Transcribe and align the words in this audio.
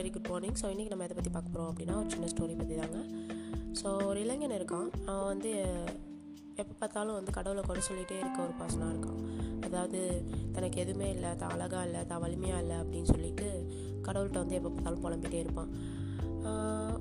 Very 0.00 0.10
good 0.12 0.28
morning 0.32 0.58
so 0.60 0.66
இன்றைக்கி 0.72 0.90
நம்ம 0.92 1.06
இதை 1.06 1.14
பற்றி 1.16 1.30
பார்க்க 1.32 1.54
போகிறோம் 1.54 1.70
அப்படின்னா 1.70 1.94
ஒரு 2.00 2.10
சின்ன 2.12 2.28
ஸ்டோரி 2.32 2.54
பற்றி 2.60 2.74
தாங்க. 2.82 2.98
ஸோ 3.80 3.88
ஒரு 4.10 4.18
இளைஞன் 4.24 4.54
இருக்கான். 4.58 4.86
அவன் 5.08 5.28
வந்து 5.32 5.50
எப்போ 6.60 6.74
பார்த்தாலும் 6.80 7.16
வந்து 7.18 7.32
கடவுளை 7.38 7.62
குறை 7.66 7.82
சொல்லிகிட்டே 7.88 8.16
இருக்க 8.20 8.38
ஒரு 8.46 8.54
பர்சனாக 8.60 8.92
இருக்கான். 8.94 9.20
அதாவது 9.66 10.00
தனக்கு 10.54 10.78
எதுவுமே 10.84 11.08
இல்லை 11.16 11.30
தான் 11.42 11.52
அழகாக 11.56 11.82
இல்லை 11.88 12.00
தான் 12.10 12.22
வலிமையாக 12.24 12.62
இல்லை 12.64 12.76
அப்படின்னு 12.82 13.10
சொல்லிட்டு 13.14 13.48
கடவுள்கிட்ட 14.06 14.38
வந்து 14.44 14.58
எப்போ 14.58 14.70
பார்த்தாலும் 14.76 15.04
புலம்பிகிட்டே 15.04 15.40
இருப்பான். 15.44 15.70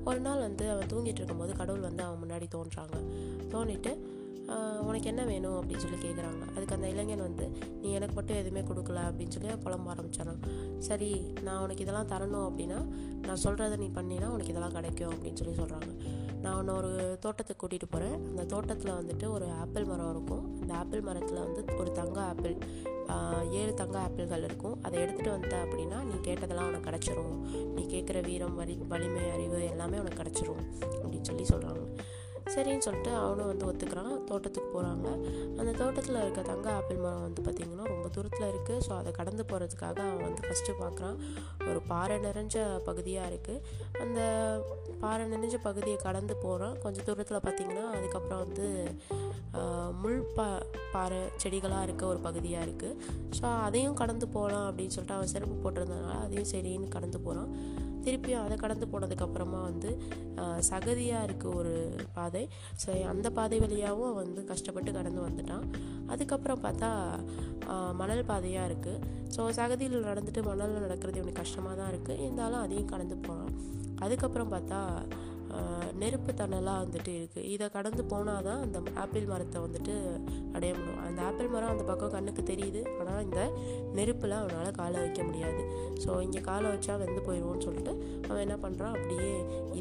ஒரு 0.09 0.19
நாள் 0.27 0.45
வந்து 0.47 0.65
அவன் 0.73 0.91
தூங்கிட்டு 0.93 1.21
இருக்கும்போது 1.21 1.53
கடவுள் 1.61 1.87
வந்து 1.89 2.03
அவன் 2.07 2.21
முன்னாடி 2.23 2.47
தோன்றாங்க. 2.55 2.97
தோண்டிட்டு 3.53 3.93
உனக்கு 4.87 5.07
என்ன 5.11 5.23
வேணும்? 5.31 5.57
அப்படின்னு 5.59 5.83
சொல்லி 5.83 5.99
கேட்குறாங்க 6.05 6.43
அதுக்கு 6.55 6.75
அந்த 6.77 6.87
இளைஞன் 6.93 7.25
வந்து 7.27 7.45
நீ 7.81 7.89
எனக்கு 7.97 8.15
மட்டும் 8.19 8.39
எதுவுமே 8.41 8.61
கொடுக்கல 8.69 9.01
அப்படின்னு 9.09 9.35
சொல்லி 9.35 9.49
புலம்ப 9.65 9.93
ஆரம்பிச்சிடறான். 9.93 10.41
சரி 10.87 11.09
நான் 11.45 11.61
உனக்கு 11.65 11.83
இதெல்லாம் 11.85 12.11
தரணும் 12.13 12.47
அப்படின்னா 12.49 12.79
நான் 13.27 13.43
சொல்கிறத 13.45 13.77
நீ 13.83 13.89
பண்ணினா 13.97 14.27
உனக்கு 14.35 14.53
இதெல்லாம் 14.53 14.77
கிடைக்கும் 14.77 15.13
அப்படின்னு 15.15 15.41
சொல்லி 15.41 15.55
சொல்கிறாங்க 15.61 15.91
நான் 16.43 16.57
உன்னை 16.59 16.73
ஒரு 16.81 16.91
தோட்டத்துக்கு 17.23 17.61
கூட்டிகிட்டு 17.61 17.87
போகிறேன் 17.93 18.17
அந்த 18.29 18.43
தோட்டத்தில் 18.53 18.97
வந்துட்டு 18.99 19.25
ஒரு 19.35 19.47
ஆப்பிள் 19.61 19.87
மரம் 19.89 20.11
இருக்கும். 20.15 20.43
அந்த 20.61 20.73
ஆப்பிள் 20.81 21.01
மரத்தில் 21.07 21.41
வந்து 21.45 21.61
ஒரு 21.81 21.91
தங்க 21.99 22.19
ஆப்பிள் 22.31 22.55
ஏழு 23.59 23.73
தங்க 23.81 23.95
ஆப்பிள்கள் 24.05 24.45
இருக்கும். 24.47 24.75
அதை 24.85 24.95
எடுத்துகிட்டு 25.03 25.31
வந்த 25.35 25.55
அப்படின்னா 25.65 25.97
நீ 26.09 26.15
கேட்டதெல்லாம் 26.27 26.69
உனக்கு 26.69 26.87
கிடச்சிரும். 26.89 27.35
நீ 27.75 27.83
கேட்குற 27.93 28.19
வீரம் 28.27 28.55
வலி 28.61 28.75
வலிமை 28.93 29.25
அறிவு 29.35 29.59
எல்லாமே 29.73 29.99
உனக்கு 30.03 30.21
கிடச்சிரும் 30.23 30.63
அப்படின்னு 31.03 31.29
சொல்லி 31.31 31.45
சொல்கிறாங்க 31.51 31.83
சரின்னு 32.53 32.85
சொல்லிட்டு 32.85 33.11
அவனும் 33.17 33.49
வந்து 33.49 33.65
ஒத்துக்கிறான் 33.65 34.13
தோட்டத்துக்கு 34.25 34.69
போகிறாங்க 34.69 35.07
அந்த 35.59 35.71
தோட்டத்தில் 35.73 36.21
இருக்க 36.21 36.41
தங்க 36.43 36.67
ஆப்பிள் 36.71 36.99
மரம் 36.99 37.23
வந்து 37.23 37.41
பார்த்திங்கன்னா 37.41 37.85
ரொம்ப 37.85 38.07
தூரத்தில் 38.09 38.49
இருக்குது 38.49 38.83
ஸோ 38.85 38.91
அதை 38.97 39.11
கடந்து 39.11 39.43
போகிறதுக்காக 39.43 39.99
அவன் 40.07 40.25
வந்து 40.25 40.43
ஃபஸ்ட்டு 40.47 40.77
பார்க்குறான் 40.79 41.17
ஒரு 41.69 41.81
பாறை 41.87 42.17
நிறைஞ்ச 42.19 42.57
பகுதியாக 42.85 43.31
இருக்குது 43.31 43.63
அந்த 43.99 44.19
பாறை 44.99 45.25
நிறைஞ்ச 45.27 45.57
பகுதியை 45.63 45.99
கடந்து 45.99 46.35
போகிறான் 46.37 46.77
கொஞ்சம் 46.81 47.05
தூரத்தில் 47.05 47.43
பார்த்திங்கன்னா 47.43 47.85
அதுக்கப்புறம் 47.91 48.41
வந்து 48.45 48.67
முள் 50.01 50.23
பா 50.35 50.47
பாறை 50.93 51.19
செடிகளாக 51.37 51.83
இருக்க 51.83 52.03
ஒரு 52.05 52.19
பகுதியாக 52.19 52.65
இருக்குது 52.65 52.97
ஸோ 53.37 53.45
அதையும் 53.59 53.93
கடந்து 53.93 54.25
போகலாம் 54.27 54.67
அப்படின்னு 54.69 54.95
சொல்லிட்டு 54.95 55.17
அவன் 55.17 55.31
செருப்பு 55.33 55.55
போட்டிருந்ததுனால 55.57 56.17
அதையும் 56.19 56.51
சரின்னு 56.51 56.89
கடந்து 56.89 57.19
போகிறான் 57.19 57.51
திருப்பியும் 58.05 58.43
அதை 58.45 58.55
கடந்து 58.63 58.85
போனதுக்கப்புறமா 58.93 59.61
வந்து 59.69 59.91
சகதியாக 60.69 61.27
இருக்குது 61.27 61.55
ஒரு 61.59 61.73
பாதை. 62.17 62.43
ஸோ 62.83 62.89
அந்த 63.13 63.27
பாதை 63.37 63.59
வழியாகவும் 63.65 64.09
அவன் 64.11 64.23
வந்து 64.25 64.43
கஷ்டப்பட்டு 64.51 64.91
கடந்து 64.99 65.21
வந்துட்டான். 65.27 65.65
அதுக்கப்புறம் 66.13 66.63
பார்த்தா 66.65 66.91
மணல் 68.01 68.27
பாதையாக 68.29 68.69
இருக்குது 68.69 69.01
ஸோ 69.35 69.41
சகதியில் 69.59 70.07
நடந்துட்டு 70.09 70.41
மணலில் 70.49 70.85
நடக்கிறது 70.85 71.19
இவனுக்கு 71.21 71.41
கஷ்டமாக 71.43 71.75
தான் 71.81 71.91
இருக்குது 71.93 72.21
இருந்தாலும் 72.25 72.63
அதையும் 72.65 72.91
கடந்து 72.93 73.17
போனான் 73.27 73.53
அதுக்கப்புறம் 74.05 74.53
பார்த்தா 74.55 74.79
நெருப்பு 76.01 76.31
தணலாக 76.39 76.81
வந்துட்டு 76.83 77.11
இருக்குது 77.19 77.47
இதை 77.53 77.65
கடந்து 77.75 78.03
போனால் 78.11 78.45
தான் 78.47 78.61
அந்த 78.65 78.77
ஆப்பிள் 79.03 79.25
மரத்தை 79.31 79.59
வந்துட்டு 79.63 79.93
அடைய 80.55 80.71
முடியும். 80.77 81.01
அந்த 81.07 81.19
ஆப்பிள் 81.29 81.49
மரம் 81.53 81.71
அந்த 81.73 81.83
பக்கம் 81.89 82.13
கண்ணுக்கு 82.15 82.43
தெரியுது. 82.51 82.81
ஆனால் 82.99 83.21
இந்த 83.27 83.39
நெருப்பில் 83.97 84.35
அவனால் 84.39 84.77
காலை 84.79 84.97
வைக்க 85.03 85.21
முடியாது. 85.29 85.63
ஸோ 86.03 86.09
இங்கே 86.25 86.41
காலை 86.49 86.67
வச்சா 86.73 86.93
வெந்து 87.01 87.21
போயிடுவோம்னு 87.27 87.65
சொல்லிட்டு 87.67 87.93
அவன் 88.27 88.43
என்ன 88.45 88.57
பண்ணுறான் 88.65 88.95
அப்படியே 88.97 89.31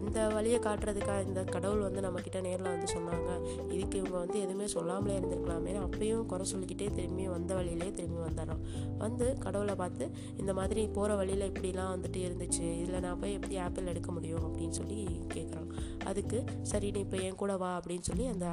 இந்த 0.01 0.19
வழியை 0.37 0.59
காட்டுறதுக்காக 0.69 1.27
இந்த 1.29 1.43
கடவுள் 1.55 1.87
வந்து 1.89 2.03
நம்மக்கிட்ட 2.07 2.41
நேரில் 2.49 2.73
வந்து 2.75 2.89
சொன்னாங்க. 2.97 3.31
இதுக்கு 3.75 3.97
இவங்க 4.03 4.17
வந்து 4.25 4.39
எதுவுமே 4.45 4.69
சொல்லாமலே 4.77 5.17
இருந்திருக்கலாமே 5.21 5.75
அப்பயும் 5.87 6.27
குறை 6.33 6.47
சொல்லிக்கிட்டே 6.53 6.89
திரும்பி 6.99 7.27
வந்த 7.37 7.53
வழியிலே 7.61 7.91
திரும்பி 8.01 8.21
வந்துடுறான். 8.29 8.65
வந்து 9.05 9.29
கடவுளை 9.47 9.77
பார்த்து 9.83 10.07
இந்த 10.43 10.55
மாதிரி 10.61 10.85
போகிற 10.99 11.15
வழியில் 11.23 11.49
இப்படிலாம் 11.53 11.95
வந்துட்டு 11.97 12.21
இருந்துச்சு. 12.29 12.67
இதில் 12.83 13.05
நான் 13.07 13.21
போய் 13.23 13.37
எப்படி 13.39 13.57
ஆப்பிள் 13.69 13.93
எடுக்க 13.95 14.11
முடியும்? 14.19 14.45
அப்படின்னு 14.49 14.77
சொல்லி 14.81 15.01
கேட்குறான் 15.35 15.58
அதுக்கு 16.05 16.45
சரி 16.63 16.91
நீ 16.91 17.01
இப்போ 17.01 17.17
என் 17.17 17.35
கூட 17.35 17.57
வா 17.57 17.71
அப்படின்னு 17.77 18.03
சொல்லி 18.03 18.27
அந்த 18.27 18.49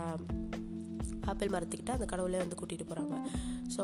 ஆப்பிள் 1.31 1.53
மரத்துக்கிட்ட 1.55 1.95
அந்த 1.97 2.07
கடவுளே 2.13 2.39
வந்து 2.43 2.59
கூட்டிகிட்டு 2.59 2.89
போகிறாங்க 2.91 3.15
ஸோ 3.75 3.83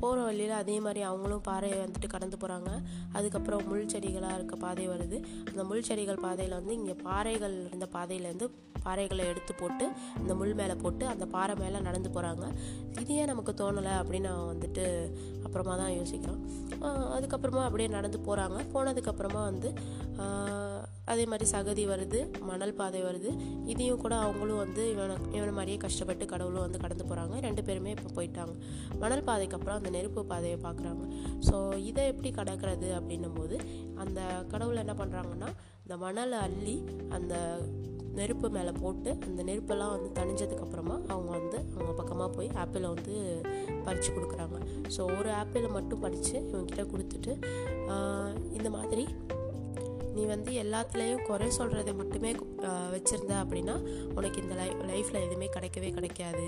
போகிற 0.00 0.18
வழியில் 0.28 0.54
அதே 0.60 0.76
மாதிரி 0.86 1.00
அவங்களும் 1.10 1.44
பாறையை 1.48 1.78
வந்துட்டு 1.84 2.08
கடந்து 2.14 2.36
போகிறாங்க 2.36 2.70
அதுக்கப்புறம் 3.18 3.62
முள் 3.70 3.90
செடிகளாக 3.92 4.36
இருக்க 4.38 4.56
பாதை 4.64 4.86
வருது. 4.92 5.18
அந்த 5.50 5.62
முள் 5.70 5.86
செடிகள் 5.88 6.22
பாதையில் 6.26 6.58
வந்து 6.58 6.74
இங்கே 6.80 6.96
பாறைகள் 7.08 7.56
இருந்த 7.68 7.88
பாதையிலேருந்து 7.96 8.48
பாறைகளை 8.86 9.24
எடுத்து 9.32 9.52
போட்டு 9.54 9.84
அந்த 10.20 10.32
முள் 10.38 10.54
மேலே 10.60 10.74
போட்டு 10.82 11.04
அந்த 11.12 11.24
பாறை 11.34 11.54
மேலே 11.60 11.78
நடந்து 11.88 12.08
போகிறாங்க 12.10 12.44
இது 13.02 13.12
ஏன் 13.20 13.30
நமக்கு 13.32 13.52
தோணலை 13.60 13.92
அப்படின்னு 14.00 14.28
நான் 14.28 14.48
வந்துட்டு 14.52 14.84
அப்புறமா 15.46 15.74
தான் 15.80 15.94
யோசிக்கிறோம். 15.98 16.40
அதுக்கப்புறமா 17.16 17.62
அப்படியே 17.68 17.88
நடந்து 17.96 18.18
போகிறாங்க 18.26 18.58
போனதுக்கப்புறமா 18.74 19.42
வந்து 19.50 19.68
அதே 21.12 21.24
மாதிரி 21.30 21.46
சகதி 21.52 21.84
வருது 21.90 22.18
மணல் 22.50 22.76
பாதை 22.80 23.00
வருது. 23.02 23.30
இதையும் 23.72 24.02
கூட 24.04 24.14
அவங்களும் 24.24 24.60
வந்து 24.64 24.82
இவனை 24.92 25.14
இவனை 25.38 25.52
மாதிரியே 25.56 25.78
கஷ்டப்பட்டு 25.84 26.24
கடவுளும் 26.32 26.64
வந்து 26.64 26.71
வந்து 26.72 26.84
கடந்து 26.84 27.04
போகிறாங்க 27.04 27.34
ரெண்டு 27.46 27.62
பேருமே 27.64 27.90
இப்போ 27.96 28.10
போயிட்டாங்க. 28.18 28.52
மணல் 29.02 29.24
பாதைக்கு 29.28 29.56
அப்புறம் 29.56 29.78
அந்த 29.80 29.90
நெருப்பு 29.90 30.20
பாதையை 30.32 30.58
பார்க்குறாங்க 30.66 31.02
ஸோ 31.48 31.54
இதை 31.90 32.02
எப்படி 32.12 32.30
கடக்கிறது 32.30 32.88
அப்படின்னும் 32.98 33.36
போது 33.38 33.56
அந்த 34.04 34.20
கடவுள் 34.52 34.82
என்ன 34.84 34.94
பண்ணுறாங்கன்னா 35.00 35.48
இந்த 35.84 35.96
மணலை 36.04 36.38
அள்ளி 36.38 36.76
அந்த 37.16 37.34
நெருப்பு 38.18 38.50
மேலே 38.50 38.72
போட்டு 38.80 39.10
அந்த 39.26 39.40
நெருப்பெல்லாம் 39.48 39.92
வந்து 39.94 40.08
தணிஞ்சதுக்கப்புறமா 40.18 40.96
அவங்க 41.12 41.30
வந்து 41.38 41.58
அவங்க 41.74 41.92
பக்கமாக 42.00 42.30
போய் 42.36 42.50
ஆப்பிளை 42.62 42.88
வந்து 42.88 43.14
பறித்து 43.84 44.10
கொடுக்குறாங்க. 44.12 44.56
ஸோ 44.96 45.00
ஒரு 45.18 45.30
ஆப்பிளை 45.40 45.70
மட்டும் 45.70 46.02
பறித்து 46.04 46.34
இவங்ககிட்ட 46.50 46.84
கொடுத்துட்டு 46.92 47.32
இந்த 48.58 48.70
மாதிரி 48.78 49.04
நீ 50.14 50.24
வந்து 50.24 50.52
எல்லாத்துலேயும் 50.62 51.24
குறை 51.26 51.48
சொல்கிறத 51.58 51.94
மட்டுமே 51.94 52.32
வச்சுருந்த 52.94 53.34
அப்படின்னா 53.42 53.76
உனக்கு 54.14 54.42
இந்த 54.42 54.54
லை 54.54 54.68
லைஃப்பில் 54.90 55.24
எதுவுமே 55.26 55.48
கிடைக்கவே 55.56 55.90
கிடைக்காது. 55.92 56.46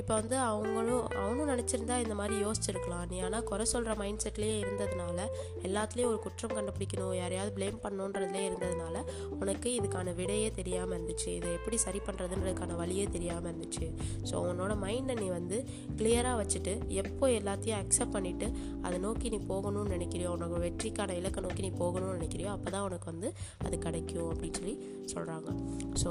இப்போ 0.00 0.12
வந்து 0.18 0.36
அவங்களும் 0.50 1.04
அவனும் 1.22 1.50
நினச்சிருந்தா 1.52 1.96
இந்த 2.04 2.14
மாதிரி 2.20 2.34
யோசிச்சிருக்கலாம். 2.44 3.06
நீ 3.10 3.16
ஆனால் 3.26 3.44
குறை 3.50 3.64
சொல்கிற 3.72 3.94
மைண்ட் 4.00 4.22
செட்லேயே 4.24 4.56
இருந்ததுனால 4.62 5.18
எல்லாத்துலேயும் 5.68 6.10
ஒரு 6.12 6.18
குற்றம் 6.26 6.54
கண்டுபிடிக்கணும் 6.56 7.14
யாரையாவது 7.20 7.52
ப்ளேம் 7.58 7.78
பண்ணணுன்றதுலேயே 7.84 8.44
இருந்ததுனால 8.50 8.96
உனக்கு 9.40 9.68
இதுக்கான 9.78 10.14
விடையே 10.20 10.48
தெரியாமல் 10.60 10.96
இருந்துச்சு. 10.96 11.28
இதை 11.38 11.50
எப்படி 11.58 11.78
சரி 11.86 12.00
பண்ணுறதுன்றதுக்கான 12.06 12.76
வழியே 12.82 13.06
தெரியாமல் 13.16 13.50
இருந்துச்சு. 13.52 13.86
ஸோ 14.30 14.34
உன்னோட 14.50 14.72
மைண்டை 14.84 15.16
நீ 15.22 15.28
வந்து 15.38 15.58
கிளியராக 16.00 16.36
வச்சுட்டு 16.42 16.74
எப்போ 17.02 17.28
எல்லாத்தையும் 17.40 17.80
அக்செப்ட் 17.82 18.14
பண்ணிவிட்டு 18.16 18.48
அதை 18.86 18.96
நோக்கி 19.06 19.28
நீ 19.34 19.40
போகணும்னு 19.52 19.94
நினைக்கிறியோ 19.96 20.30
உனக்கு 20.36 20.62
வெற்றிக்கான 20.66 21.16
இலக்கை 21.20 21.42
நோக்கி 21.46 21.62
நீ 21.66 21.72
போகணும்னு 21.82 22.16
நினைக்கிறியோ 22.18 22.50
அப்போ 22.56 22.70
தான் 22.76 22.86
உனக்கு 22.88 23.08
வந்து 23.12 23.28
அது 23.66 23.78
கிடைக்கும் 23.86 24.30
அப்படின்னு 24.32 24.58
சொல்லி 24.60 24.74
சொல்கிறாங்க 25.12 25.48
ஸோ 26.02 26.10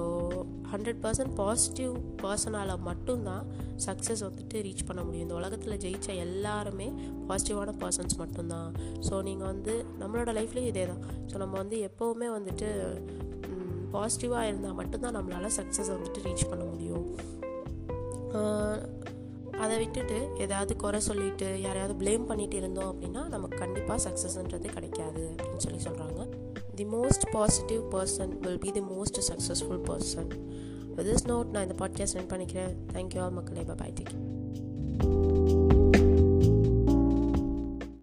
ஹண்ட்ரட் 0.72 1.02
பர்சன்ட் 1.06 1.36
பாசிட்டிவ் 1.42 1.94
பர்சனால் 2.24 2.74
மட்டும்தான் 2.90 3.46
சக்ஸஸ் 3.88 4.24
வந்துட்டு 4.28 4.64
ரீச் 4.68 4.86
பண்ண 4.88 5.02
முடியும். 5.08 5.26
இந்த 5.28 5.36
உலகத்தில் 5.42 5.80
ஜெயித்த 5.86 6.16
எல்லாருமே 6.26 6.88
பாசிட்டிவான 7.30 7.74
பர்சன்ஸ் 7.84 8.18
மட்டும்தான். 8.24 8.72
ஸோ 9.08 9.22
நீங்கள் 9.30 9.50
வந்து 9.52 9.76
நம்மளோட 10.02 10.32
லைஃப்லேயும் 10.40 10.72
இதே 10.74 10.86
தான் 10.92 11.04
ஸோ 11.32 11.38
நம்ம 11.44 11.54
வந்து 11.64 11.80
எப்போவுமே 11.90 12.30
வந்துட்டு 12.38 12.70
பாசிட்டிவாக 13.96 14.50
இருந்தால் 14.50 14.80
மட்டும்தான் 14.82 15.16
நம்மளால் 15.18 15.56
சக்ஸஸ் 15.60 15.94
வந்துட்டு 15.96 16.26
ரீச் 16.28 16.50
பண்ண 16.52 16.64
முடியும். 16.72 17.08
அதை 19.64 19.76
விட்டுட்டு 19.82 20.18
ஏதாவது 20.44 20.74
குறை 20.84 21.00
சொல்லிட்டு 21.08 21.48
யாரையாவது 21.64 21.96
ப்ளேம் 22.02 22.24
பண்ணிட்டு 22.30 22.58
இருந்தோம் 22.62 22.90
அப்படின்னா 22.92 23.22
நமக்கு 23.34 23.58
கண்டிப்பாக 23.64 24.00
சக்ஸஸ்ன்றது 24.06 24.68
கிடைக்காது 24.76 25.24
அப்படின்னு 25.34 25.64
சொல்லி 25.66 25.82
சொல்கிறாங்க 25.88 26.22
the 26.80 26.86
most 26.96 27.26
positive 27.36 27.82
person 27.96 28.32
will 28.46 28.62
be 28.66 28.72
the 28.78 28.84
most 28.94 29.20
successful 29.30 29.84
person 29.90 30.32
with 30.96 31.08
this 31.08 31.30
note 31.30 31.46
நான் 31.46 31.72
இந்த 31.72 31.88
பாட்காஸ்ட் 31.88 32.28
ரன் 32.28 32.30
பண்ணிக்கிறேன். 32.30 32.76
தேங்க்யூ 32.94 33.20
ஆல் 33.20 33.32
மக்களே. 33.32 33.64
Bye 33.64 33.94
take 33.94 35.61